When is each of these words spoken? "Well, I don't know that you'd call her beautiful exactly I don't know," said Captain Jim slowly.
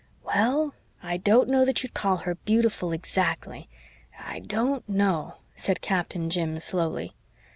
"Well, 0.23 0.73
I 1.03 1.17
don't 1.17 1.47
know 1.47 1.63
that 1.63 1.83
you'd 1.83 1.93
call 1.93 2.17
her 2.25 2.33
beautiful 2.33 2.91
exactly 2.91 3.69
I 4.19 4.39
don't 4.39 4.89
know," 4.89 5.35
said 5.53 5.81
Captain 5.81 6.27
Jim 6.31 6.59
slowly. 6.59 7.13